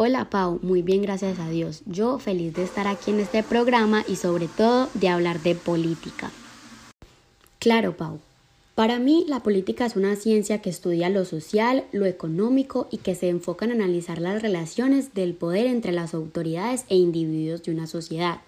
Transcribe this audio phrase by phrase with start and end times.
[0.00, 1.82] Hola Pau, muy bien gracias a Dios.
[1.84, 6.30] Yo feliz de estar aquí en este programa y sobre todo de hablar de política.
[7.58, 8.20] Claro Pau,
[8.76, 13.16] para mí la política es una ciencia que estudia lo social, lo económico y que
[13.16, 17.88] se enfoca en analizar las relaciones del poder entre las autoridades e individuos de una
[17.88, 18.38] sociedad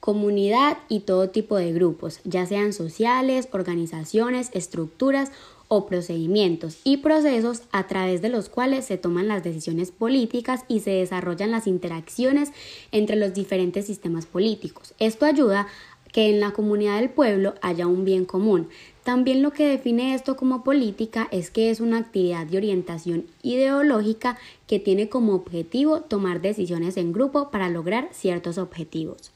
[0.00, 5.32] comunidad y todo tipo de grupos, ya sean sociales, organizaciones, estructuras
[5.68, 10.80] o procedimientos y procesos a través de los cuales se toman las decisiones políticas y
[10.80, 12.52] se desarrollan las interacciones
[12.92, 14.94] entre los diferentes sistemas políticos.
[14.98, 15.66] Esto ayuda
[16.12, 18.68] que en la comunidad del pueblo haya un bien común.
[19.02, 24.38] También lo que define esto como política es que es una actividad de orientación ideológica
[24.66, 29.35] que tiene como objetivo tomar decisiones en grupo para lograr ciertos objetivos.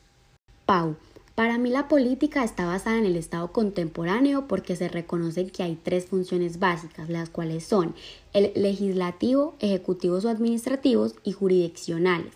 [1.34, 5.74] Para mí la política está basada en el Estado contemporáneo porque se reconoce que hay
[5.74, 7.97] tres funciones básicas, las cuales son
[8.34, 12.34] el legislativo, ejecutivos o administrativos y jurisdiccionales.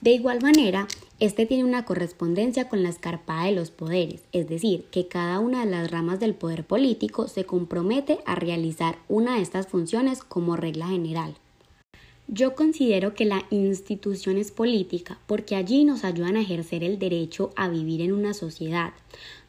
[0.00, 0.88] De igual manera,
[1.20, 5.66] este tiene una correspondencia con la escarpada de los poderes, es decir, que cada una
[5.66, 10.56] de las ramas del poder político se compromete a realizar una de estas funciones como
[10.56, 11.36] regla general.
[12.30, 17.52] Yo considero que la institución es política porque allí nos ayudan a ejercer el derecho
[17.56, 18.92] a vivir en una sociedad,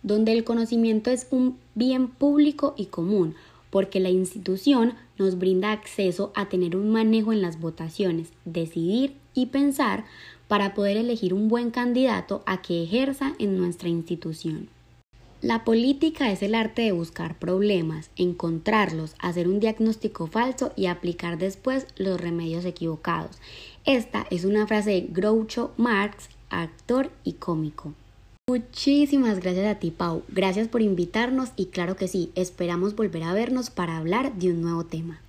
[0.01, 3.35] donde el conocimiento es un bien público y común,
[3.69, 9.47] porque la institución nos brinda acceso a tener un manejo en las votaciones, decidir y
[9.47, 10.05] pensar
[10.47, 14.69] para poder elegir un buen candidato a que ejerza en nuestra institución.
[15.41, 21.37] La política es el arte de buscar problemas, encontrarlos, hacer un diagnóstico falso y aplicar
[21.37, 23.37] después los remedios equivocados.
[23.85, 27.93] Esta es una frase de Groucho Marx, actor y cómico.
[28.49, 30.23] Muchísimas gracias a ti, Pau.
[30.27, 34.61] Gracias por invitarnos y claro que sí, esperamos volver a vernos para hablar de un
[34.61, 35.21] nuevo tema.